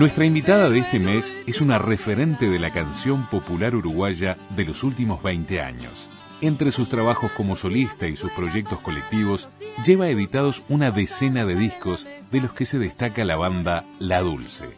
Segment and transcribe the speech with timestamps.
[0.00, 4.82] Nuestra invitada de este mes es una referente de la canción popular uruguaya de los
[4.82, 6.08] últimos 20 años.
[6.40, 9.50] Entre sus trabajos como solista y sus proyectos colectivos,
[9.84, 14.70] lleva editados una decena de discos de los que se destaca la banda La Dulce.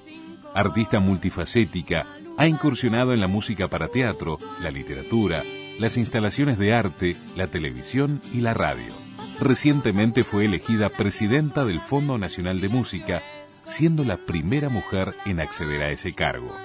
[0.57, 2.05] Artista multifacética,
[2.37, 5.45] ha incursionado en la música para teatro, la literatura,
[5.79, 8.93] las instalaciones de arte, la televisión y la radio.
[9.39, 13.23] Recientemente fue elegida presidenta del Fondo Nacional de Música,
[13.65, 16.57] siendo la primera mujer en acceder a ese cargo.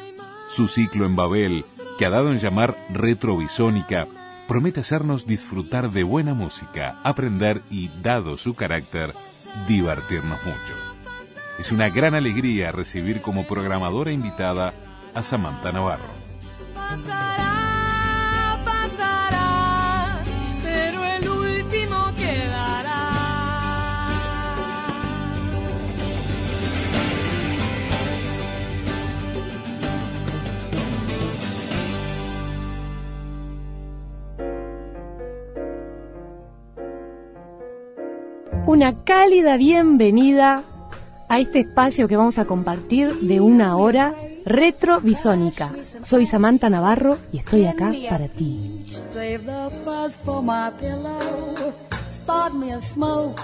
[0.47, 1.65] Su ciclo en Babel,
[1.97, 4.07] que ha dado en llamar Retrovisónica,
[4.47, 9.11] promete hacernos disfrutar de buena música, aprender y, dado su carácter,
[9.67, 10.73] divertirnos mucho.
[11.59, 14.73] Es una gran alegría recibir como programadora invitada
[15.13, 17.36] a Samantha Navarro.
[38.67, 40.61] Una cálida bienvenida
[41.29, 45.73] a este espacio que vamos a compartir de una hora retrovisónica.
[46.03, 48.83] Soy Samantha Navarro y estoy acá para ti.
[52.27, 53.39] Start me a smoke.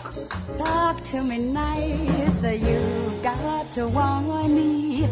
[0.57, 2.44] Talk to me nice.
[2.44, 5.07] You got to want me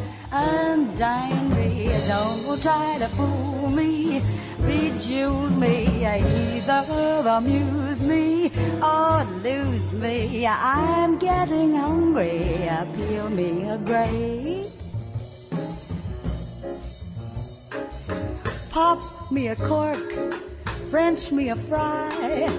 [0.97, 1.89] dine me.
[2.05, 4.19] Don't try to fool me.
[4.67, 6.05] Bejewel me.
[6.05, 8.51] Either amuse me
[8.83, 10.45] or lose me.
[10.45, 12.41] I'm getting hungry.
[12.97, 14.65] Peel me a grape.
[18.69, 20.13] Pop me a cork,
[20.91, 22.50] French me a fry,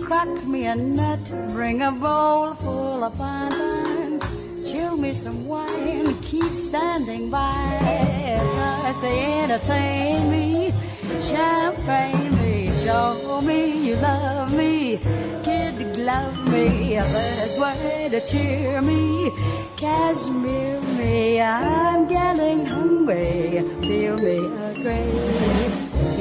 [0.00, 4.22] crack me a nut, bring a bowl full of bonbons,
[4.66, 8.40] chill me some wine, keep standing by,
[8.84, 10.72] just to entertain me,
[11.20, 14.96] champagne me, show me you love me,
[15.44, 19.30] kid glove me, best way to cheer me,
[19.76, 25.61] cashmere me, I'm getting hungry, feel me a grave.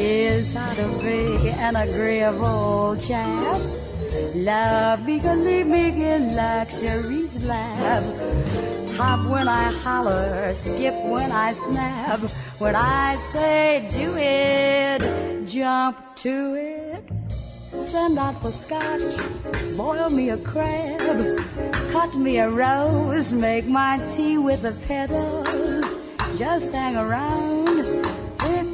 [0.03, 3.61] Is not a big and agreeable chap.
[4.33, 8.03] Love me, leave me in luxury's lap.
[8.97, 12.19] Hop when I holler, skip when I snap.
[12.57, 17.03] When I say do it, jump to it.
[17.69, 19.01] Send out for scotch,
[19.77, 21.45] boil me a crab,
[21.91, 25.85] cut me a rose, make my tea with the petals.
[26.39, 27.60] Just hang around,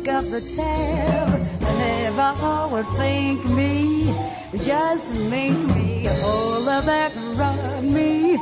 [0.09, 1.41] up the tab.
[1.62, 4.13] Never would think me,
[4.63, 8.38] just make me hold the back, rub me.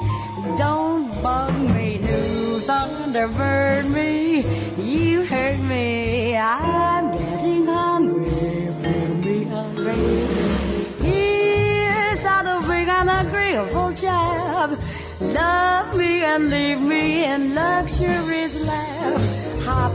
[0.57, 4.43] Don't bug me, new thunderbird me.
[4.77, 8.25] You hurt me, I'm getting hungry.
[9.23, 9.95] Me hungry.
[11.01, 14.79] Here's how to bring an agreeable job.
[15.19, 19.21] Love me and leave me in luxury's lap.
[19.61, 19.91] Hop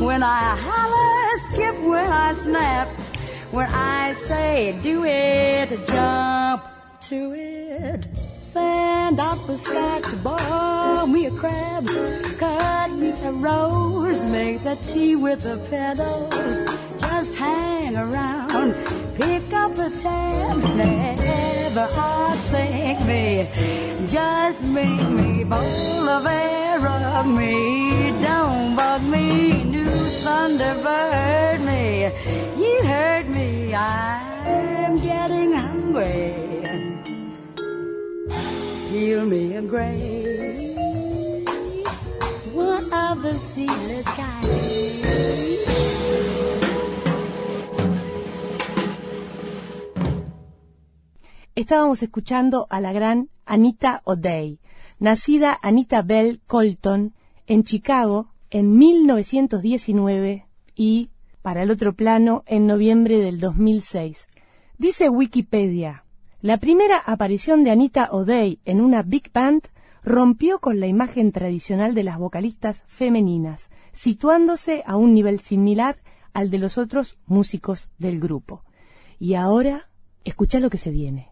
[0.00, 1.03] when I holler,
[1.94, 2.88] when I snap.
[3.56, 6.62] When I say do it, jump
[7.08, 8.00] to it.
[8.52, 11.86] Send out the scotch, boil me a crab,
[12.38, 16.54] cut me a rose, make the tea with the petals.
[17.00, 18.74] Just hang around,
[19.16, 23.26] pick up a tab, never hard think me.
[24.06, 26.26] Just make me bowl of
[26.82, 29.86] of me, don't bug me, new
[30.24, 32.10] thunderbird me.
[32.56, 36.34] You heard me, I'm getting hungry.
[38.90, 40.76] Peel me a grave,
[42.52, 44.44] one of the seedless kind.
[51.54, 54.58] Estábamos escuchando a la gran Anita O'Day,
[55.04, 57.12] nacida Anita Bell Colton
[57.46, 61.10] en Chicago en 1919 y
[61.42, 64.26] para el otro plano en noviembre del 2006.
[64.78, 66.04] Dice Wikipedia,
[66.40, 69.64] la primera aparición de Anita O'Day en una big band
[70.02, 75.98] rompió con la imagen tradicional de las vocalistas femeninas, situándose a un nivel similar
[76.32, 78.64] al de los otros músicos del grupo.
[79.18, 79.90] Y ahora,
[80.24, 81.30] escucha lo que se viene.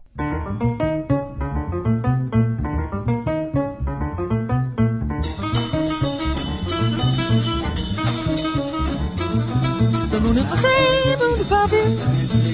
[10.33, 11.93] The moon is the moon is popping,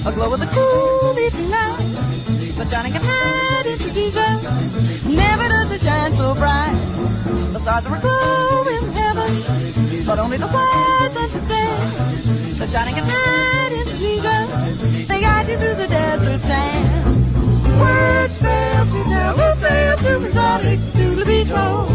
[0.05, 2.57] aglow with a cool evening light.
[2.57, 4.27] But shining a night in Rhodesia,
[5.07, 6.75] never does it shine so bright.
[7.53, 12.59] The stars are aglow in heaven, but only the wise understand.
[12.59, 17.79] The shining a night in Rhodesia, they guide you through the desert sand.
[17.79, 21.89] Words fail to tell, will fail to exotic to be told.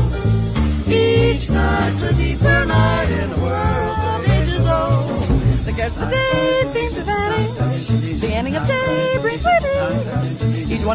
[0.88, 3.53] Each night's a deeper night in the world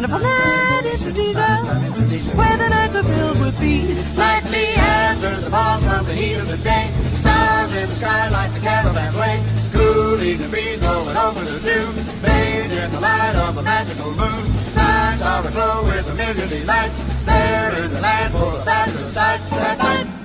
[0.00, 4.16] wonderful night is Rhodesia, where the nights are filled with peace.
[4.16, 6.88] Lightly after the pause from the heat of the day,
[7.20, 9.44] stars in the sky like the caravan way.
[9.72, 14.46] Cooling the breeze rolling over the dune, bathed in the light of a magical moon.
[14.74, 16.98] Nights are aglow with a million lights.
[17.26, 20.19] There in the land full of fabulous sights night.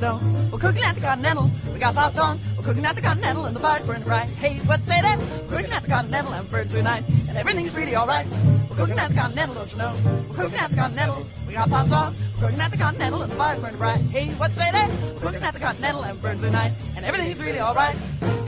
[0.00, 0.50] Don't?
[0.50, 1.50] We're cooking at the Continental.
[1.72, 2.38] We got popped on.
[2.56, 4.28] We're cooking at the Continental and the fire's burning bright.
[4.30, 5.18] Hey, what say that?
[5.18, 7.04] We're cooking at the Continental and birds tonight.
[7.28, 8.26] And everything's really alright.
[8.70, 9.94] We're cooking at the Continental, don't you know?
[10.28, 11.26] We're cooking at the Continental.
[11.46, 12.14] We got popped on.
[12.34, 14.00] We're cooking at the Continental and the fire's burning bright.
[14.00, 14.90] Hey, what say that?
[15.14, 16.72] We're cooking at the Continental and birds tonight.
[16.96, 17.96] And everything's really alright.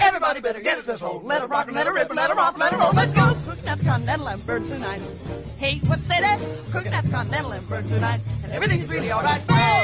[0.01, 1.21] Everybody better get it this hole.
[1.25, 2.93] Let it rock let it rip let it romp, let it roll.
[2.93, 3.37] Let's go.
[3.47, 5.01] Cooking at the Continental and birds tonight.
[5.59, 6.39] Hey, what say that?
[6.73, 8.21] Cooking at the Continental and birds tonight.
[8.43, 9.47] And everything's really alright.
[9.49, 9.84] know.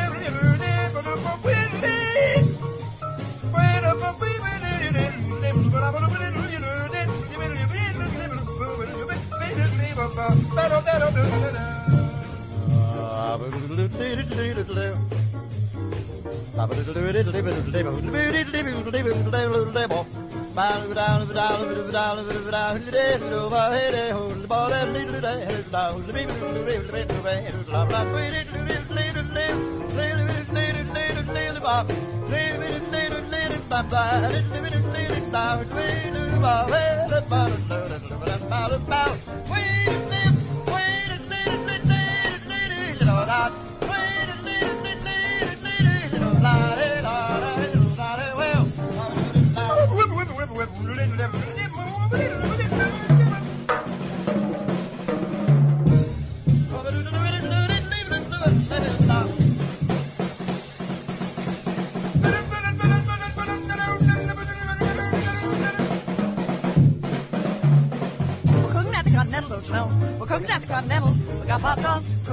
[38.91, 39.40] Bye.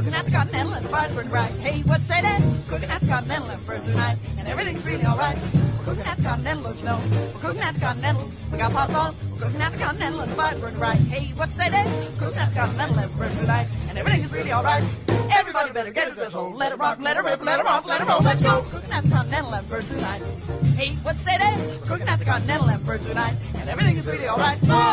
[0.09, 1.50] Cooking at the Continental and the fire's burning bright.
[1.61, 2.41] Hey, what's say that?
[2.69, 5.37] Cooking at the Continental and burn tonight and everything's really alright.
[5.37, 7.00] We're cooking at the Continental, you know?
[7.35, 8.31] We're cooking at the Continental.
[8.50, 9.23] We got hot dogs.
[9.31, 10.97] We're cooking at the Continental and the fire's burning bright.
[11.12, 11.87] Hey, what say that?
[12.19, 14.85] Cooking at the Continental and burn tonight and everything's really alright.
[15.31, 16.55] Everybody better get his whistle.
[16.57, 18.23] Let it rock, let it rip, let it rock, let it roll.
[18.23, 18.65] Let's go.
[18.71, 20.23] Cooking at the Continental and burn tonight.
[20.73, 21.61] Hey, what say that?
[21.85, 24.59] Cooking at the Continental and burn tonight and everything is really alright.
[24.61, 24.88] Blow, blow,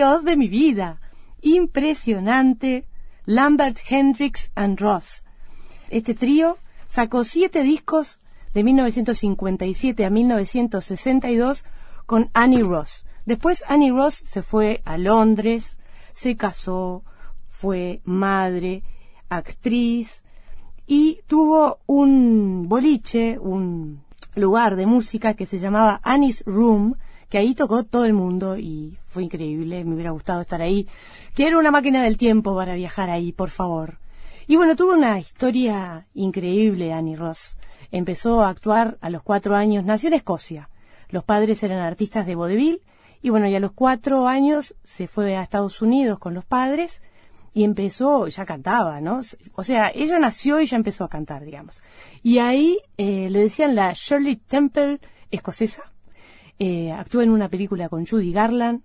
[0.00, 0.98] Dios de mi vida!
[1.42, 2.86] Impresionante.
[3.26, 5.26] Lambert, Hendrix and Ross.
[5.90, 8.22] Este trío sacó siete discos
[8.54, 11.66] de 1957 a 1962
[12.06, 13.04] con Annie Ross.
[13.26, 15.78] Después Annie Ross se fue a Londres,
[16.12, 17.04] se casó,
[17.50, 18.82] fue madre,
[19.28, 20.22] actriz
[20.86, 24.02] y tuvo un boliche, un
[24.34, 26.96] lugar de música que se llamaba Annie's Room,
[27.30, 30.88] que ahí tocó todo el mundo y fue increíble, me hubiera gustado estar ahí.
[31.32, 33.98] Quiero una máquina del tiempo para viajar ahí, por favor.
[34.48, 37.56] Y bueno, tuvo una historia increíble Annie Ross.
[37.92, 40.68] Empezó a actuar a los cuatro años, nació en Escocia.
[41.08, 42.82] Los padres eran artistas de vodevil
[43.22, 47.00] y bueno, y a los cuatro años se fue a Estados Unidos con los padres
[47.52, 49.20] y empezó, ya cantaba, ¿no?
[49.54, 51.82] O sea, ella nació y ya empezó a cantar, digamos.
[52.22, 55.92] Y ahí eh, le decían la Shirley Temple escocesa.
[56.62, 58.82] Eh, actuó en una película con Judy Garland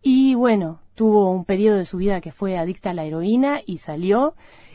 [0.00, 3.78] y bueno, tuvo un periodo de su vida que fue adicta a la heroína y
[3.78, 4.34] salió.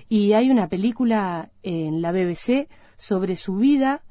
[0.09, 2.67] Y hay una película en la BBC
[2.97, 4.03] sobre su vida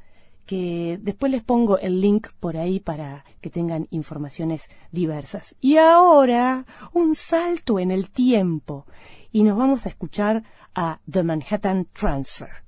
[0.47, 5.55] que después les pongo el link por ahí para que tengan informaciones diversas.
[5.61, 8.87] Y ahora, un salto en el tiempo.
[9.31, 10.43] Y nos vamos a escuchar
[10.75, 12.68] a The Manhattan Transfer.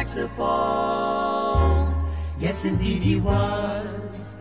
[0.00, 1.94] Of saxophones?
[2.38, 4.32] Yes, indeed he was.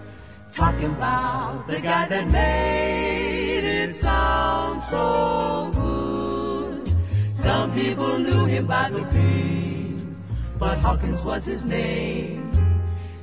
[0.54, 6.90] Talking about the guy that made it sound so good.
[7.36, 10.16] Some people knew him by the Bean,
[10.58, 12.54] but Hawkins was his name.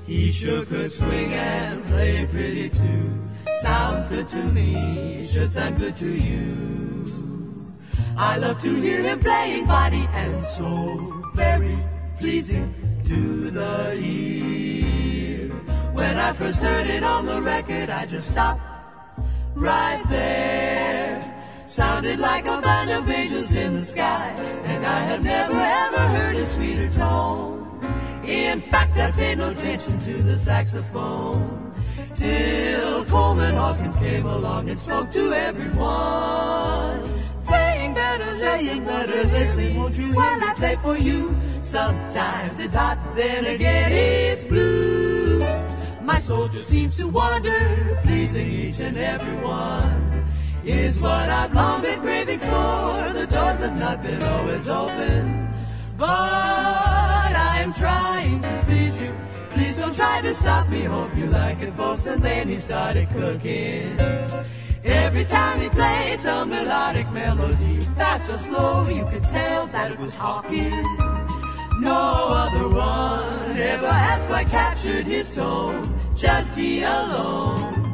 [0.05, 3.19] He sure could swing and play pretty too.
[3.63, 7.73] Sounds good to me, should sound good to you.
[8.19, 11.79] I love to hear him playing body and soul, very
[12.19, 15.49] pleasing to the ear.
[15.93, 18.61] When I first heard it on the record, I just stopped
[19.55, 21.21] right there.
[21.67, 24.31] Sounded like a band of angels in the sky,
[24.65, 27.81] and I have never ever heard a sweeter tone.
[28.25, 31.75] In fact, I paid no attention to the saxophone
[32.15, 36.96] till Coleman Hawkins came along and spoke to everyone.
[38.37, 41.35] Saying better, listen, won't you while I play for you?
[41.63, 45.39] Sometimes it's hot, then again it's blue.
[46.03, 50.25] My soldier seems to wander, pleasing each and every one.
[50.67, 53.13] Is what I've long been craving for.
[53.15, 55.49] The doors have not been always open,
[55.97, 59.15] but I'm trying to please you.
[59.53, 60.83] Please don't try to stop me.
[60.83, 62.05] Hope you like it, folks.
[62.05, 63.97] And then he started cooking.
[64.87, 69.99] Every time he played some melodic melody, fast or slow, you could tell that it
[69.99, 71.31] was Hawkins.
[71.81, 75.93] No other one ever has quite captured his tone.
[76.17, 77.85] Just he alone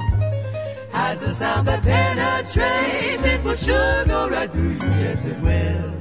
[0.92, 3.24] has a sound that penetrates.
[3.24, 5.92] It will sure go right through you, yes it will.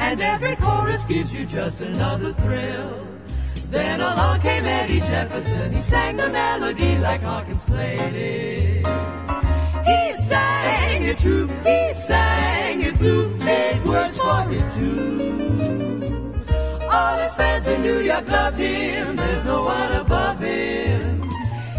[0.00, 3.06] And every chorus gives you just another thrill.
[3.70, 5.72] Then along came Eddie Jefferson.
[5.72, 9.21] He sang the melody like Hawkins played it.
[11.02, 16.44] Sang it true, he sang it blue, made words for it too.
[16.88, 21.28] All his fans in New York loved him, there's no one above him.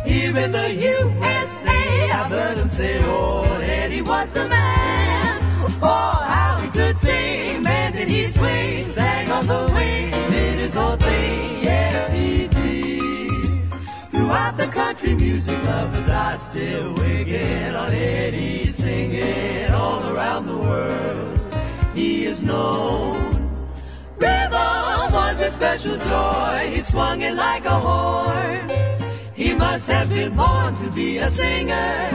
[0.06, 5.40] Here in the USA, I've heard him say, oh, Eddie was the man.
[5.82, 8.28] Oh, how he could sing, man, did he
[15.04, 21.40] country music lovers are still wigging on Eddie, singing all around the world.
[21.94, 23.34] He is known.
[24.18, 28.70] Rhythm was his special joy, he swung it like a horn.
[29.34, 32.10] He must have been born to be a singer,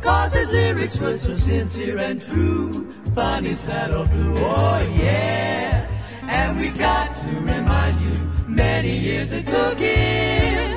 [0.00, 2.90] cause his lyrics were so sincere and true.
[3.14, 5.86] Funny saddle blue, oh yeah.
[6.22, 8.14] And we've got to remind you,
[8.48, 10.69] many years it took him,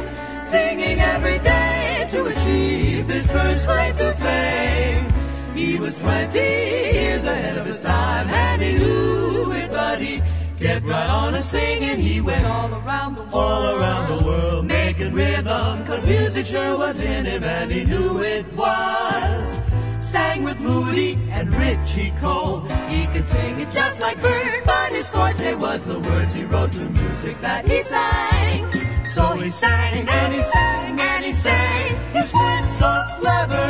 [1.13, 5.05] every day to achieve his first claim to fame.
[5.53, 10.23] He was 20 years ahead of his time, and he knew it, but he
[10.59, 11.99] kept right on a singing.
[11.99, 16.77] He went all around the world, all around the world, making rhythm, cause music sure
[16.77, 19.61] was in him, and he knew it was.
[19.99, 22.61] Sang with Moody and Richie Cole.
[22.89, 26.73] He could sing it just like Bird, but his forte was the words he wrote
[26.73, 28.82] to music that he sang.
[29.13, 32.13] So he sang and he sang and he sang.
[32.13, 33.69] His words so clever,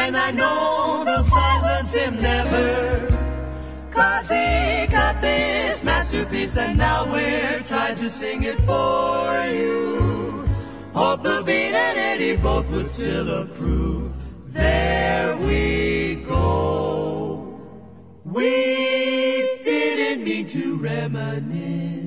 [0.00, 3.06] and I know they'll silence him never.
[3.92, 10.48] Cause he got this masterpiece and now we're trying to sing it for you.
[10.94, 14.12] Hope the Beat and Eddie both would still approve.
[14.48, 17.56] There we go.
[18.24, 21.99] We didn't mean to reminisce.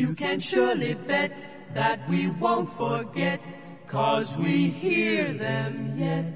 [0.00, 1.32] You can surely bet
[1.74, 3.38] that we won't forget,
[3.86, 6.32] cause we hear them yet.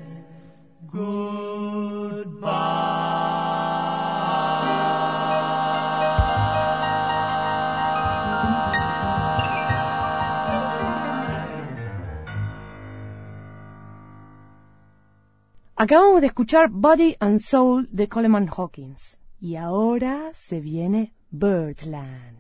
[0.92, 2.44] Goodbye.
[15.76, 19.16] Acabamos de escuchar Body and Soul de Coleman Hawkins.
[19.40, 22.33] Y ahora se viene Birdland.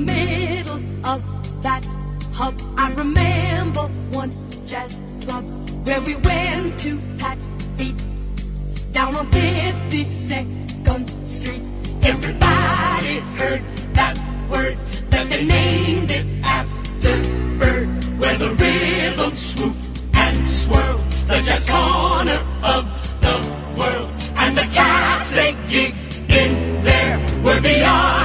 [0.00, 1.22] Middle of
[1.62, 1.84] that
[2.32, 3.82] hub, I remember
[4.12, 4.32] one
[4.66, 5.44] jazz club
[5.84, 7.38] where we went to pat
[7.76, 7.94] feet
[8.92, 11.62] down on 52nd Street.
[12.02, 13.62] Everybody heard
[13.94, 14.16] that
[14.48, 14.78] word
[15.10, 17.22] that they named it after
[17.58, 22.84] Bird, where the rhythm swooped and swirled, the jazz corner of
[23.20, 23.36] the
[23.78, 28.19] world, and the cats they gigged in there were beyond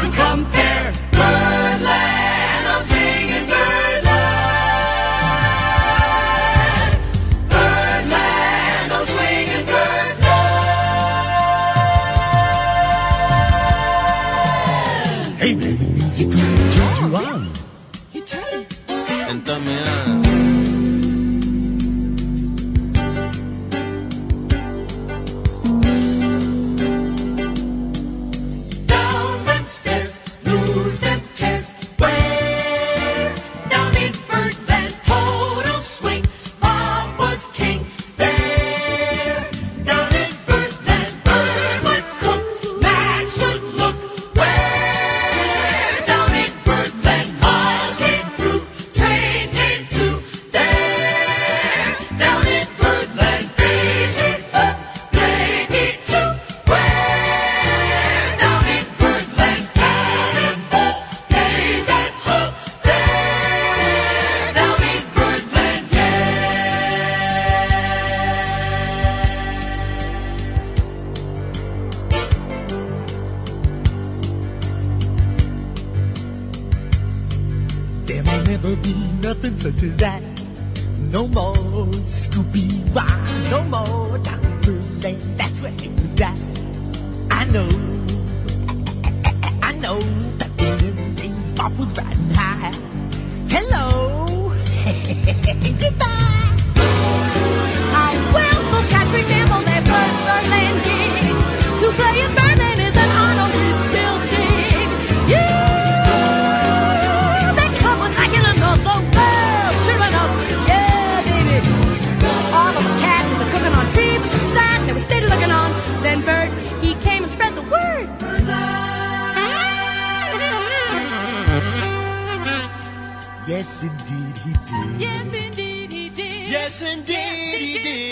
[126.77, 128.09] Yes, indeed he did.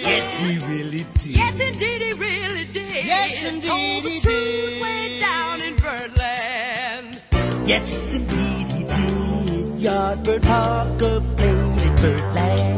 [0.00, 1.36] Yes, he really did.
[1.36, 3.04] Yes, indeed he really did.
[3.04, 7.20] Yes, indeed Told the he truth way down in Birdland.
[7.68, 9.66] Yes, indeed he did.
[9.84, 12.69] Yardbird Parker played in Birdland.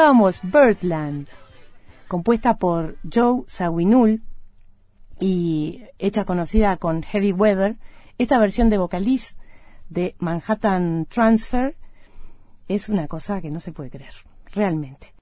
[0.00, 1.28] Escuchábamos Birdland,
[2.08, 4.22] compuesta por Joe Zawinul
[5.20, 7.76] y hecha conocida con Heavy Weather.
[8.16, 9.36] Esta versión de vocaliz
[9.90, 11.76] de Manhattan Transfer
[12.66, 14.14] es una cosa que no se puede creer,
[14.54, 15.12] realmente.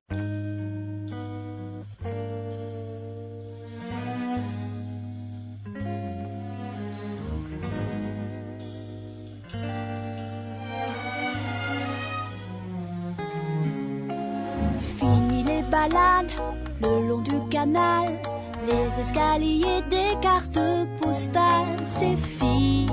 [14.99, 16.33] Fini les balades
[16.81, 18.21] le long du canal,
[18.67, 20.59] les escaliers des cartes
[21.01, 22.87] postales, c'est fini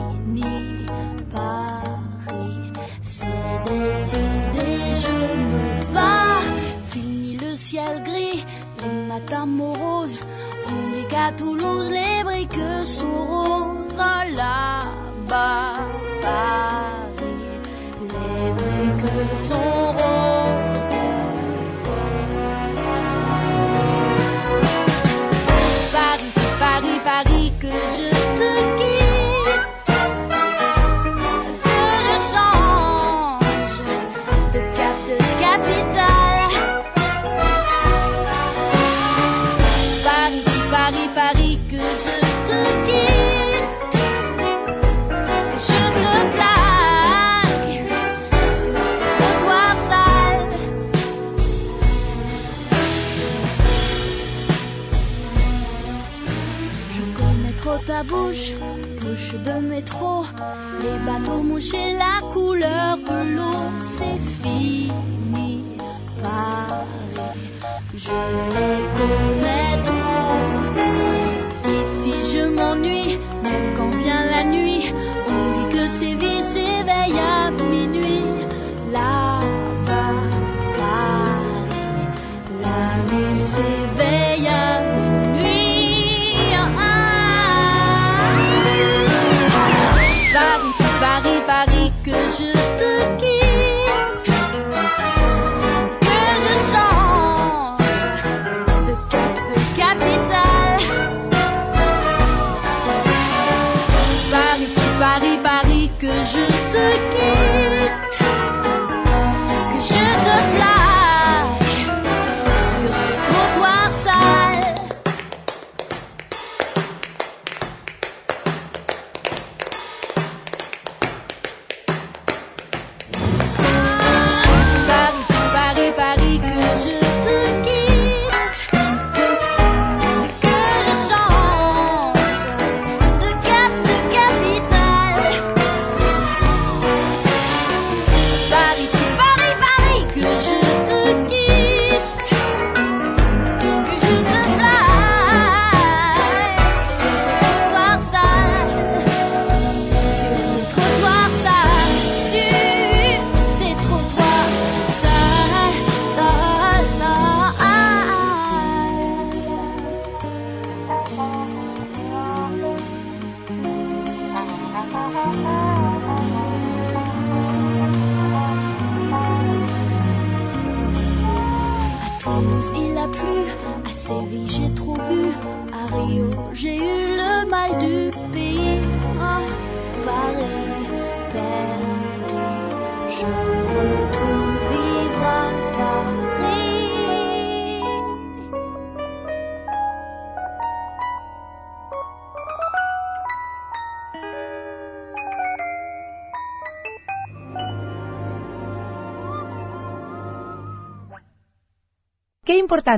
[1.33, 4.71] Paris, c'est décidé,
[5.03, 5.17] je
[5.49, 6.41] me bats.
[6.91, 8.45] Fini le ciel gris,
[8.83, 10.19] les matins moroses,
[10.67, 13.97] on est qu'à Toulouse, les briques sont roses
[14.35, 15.73] là-bas,
[16.21, 17.35] Paris,
[18.01, 20.34] les briques sont roses.
[26.75, 28.14] Paris, Paris, que je
[58.07, 58.53] bouche,
[59.01, 60.25] bouche de métro,
[60.81, 65.63] les bateaux mouches et la couleur de l'eau, c'est fini,
[66.21, 67.31] Paris,
[67.97, 68.19] je
[68.55, 70.39] les connais trop.
[71.79, 74.85] Ici je m'ennuie, même quand vient la nuit,
[75.29, 78.25] on dit que Séville s'éveille à minuit,
[78.91, 80.15] là-bas,
[80.77, 81.77] Paris,
[82.61, 84.34] la ville s'éveille
[91.15, 92.64] Paris, Paris, que je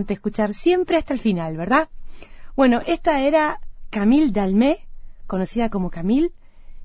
[0.10, 1.89] escuchar siempre hasta el final, ¿verdad?
[2.56, 4.88] Bueno, esta era Camille Dalmé,
[5.28, 6.32] conocida como Camille.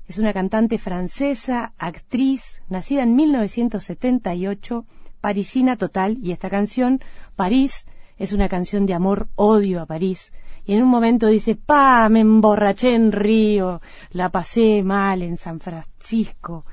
[0.07, 4.85] Es una cantante francesa, actriz, nacida en 1978,
[5.21, 7.01] parisina total, y esta canción,
[7.35, 7.85] París,
[8.17, 10.31] es una canción de amor-odio a París.
[10.65, 15.59] Y en un momento dice, pa, me emborraché en Río, la pasé mal en San
[15.59, 16.65] Francisco,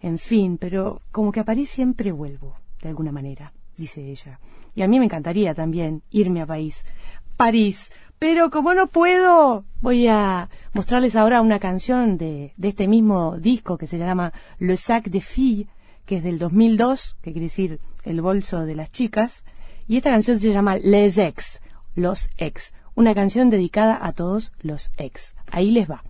[0.00, 4.38] en fin, pero como que a París siempre vuelvo, de alguna manera, dice ella.
[4.74, 6.84] Y a mí me encantaría también irme a París.
[7.36, 7.90] París.
[8.18, 13.76] Pero como no puedo, voy a mostrarles ahora una canción de, de este mismo disco
[13.76, 15.66] que se llama Le Sac de Filles,
[16.06, 19.44] que es del 2002, que quiere decir el bolso de las chicas.
[19.88, 21.60] Y esta canción se llama Les Ex,
[21.96, 22.72] Los Ex.
[22.94, 25.34] Una canción dedicada a todos los ex.
[25.50, 26.02] Ahí les va.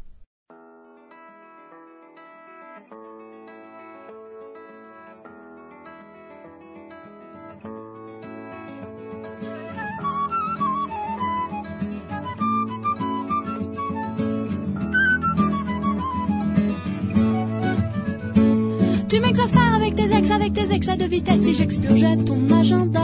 [19.25, 23.01] Avec tes ex, avec tes ex à deux vitesses et j'expurgeais ton agenda.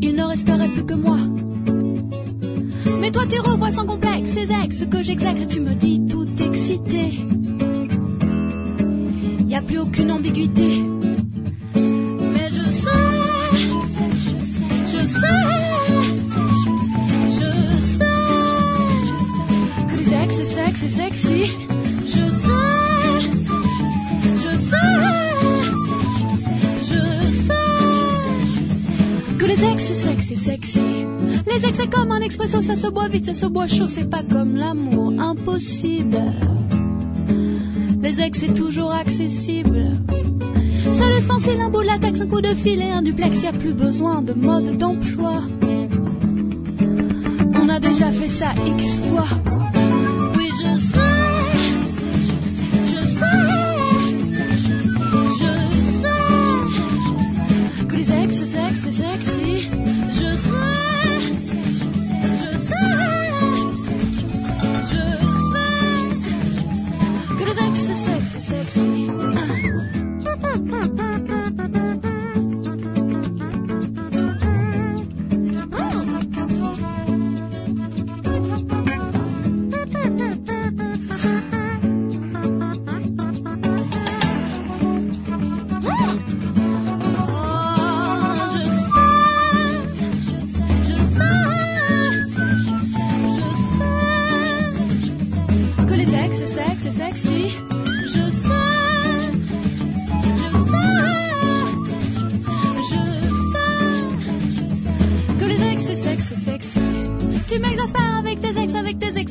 [0.00, 1.18] Il ne resterait plus que moi.
[3.00, 6.26] Mais toi tu revois sans complexe ces ex que j'exècre et tu me dis tout
[6.40, 7.20] excité.
[9.48, 10.91] Y a plus aucune ambiguïté.
[30.44, 34.10] Les ex c'est comme un expresso, ça se boit vite, ça se boit chaud, c'est
[34.10, 36.18] pas comme l'amour, impossible.
[38.00, 39.98] Les ex c'est toujours accessible.
[40.92, 43.52] Seul ustensile, un bout de latex, un coup de fil et un duplex, y a
[43.52, 45.42] plus besoin de mode d'emploi.
[47.54, 49.61] On a déjà fait ça x fois.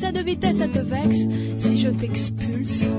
[0.04, 1.18] Avec tes ex à deux vitesses, ça te vexe.
[1.58, 2.90] Si je t'expulse,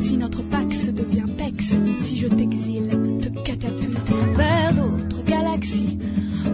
[0.00, 1.64] si notre pax devient pex,
[2.04, 2.88] si je t'exile,
[3.20, 5.98] te catapulte vers d'autres galaxies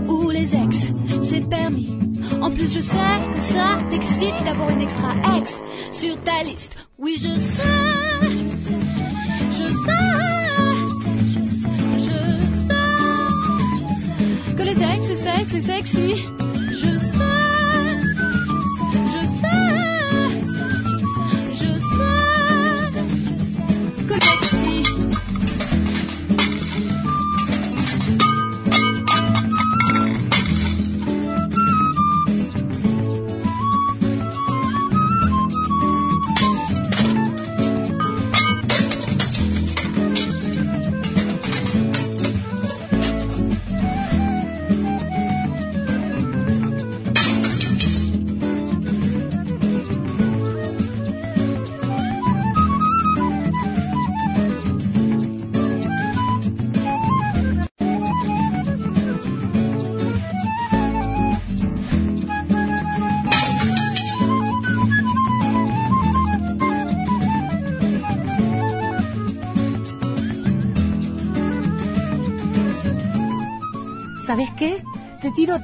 [0.09, 0.89] où les ex,
[1.29, 1.93] c'est permis.
[2.41, 5.61] En plus, je sais que ça t'excite d'avoir une extra ex
[5.93, 6.73] sur ta liste.
[6.99, 7.63] Oui, je sais,
[9.51, 9.99] je sais,
[11.97, 12.15] je
[12.67, 16.38] sais que les ex, c'est c'est sexy.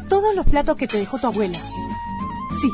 [0.08, 1.58] Todos los platos que te dejó tu abuela.
[2.60, 2.70] Sí.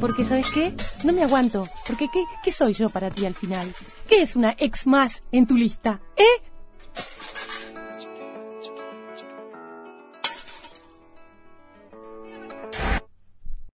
[0.00, 0.74] Porque, ¿sabes qué?
[1.04, 1.68] No me aguanto.
[1.86, 3.72] Porque, ¿qué, ¿qué soy yo para ti al final?
[4.08, 6.00] ¿Qué es una ex más en tu lista?
[6.16, 6.47] ¿Eh?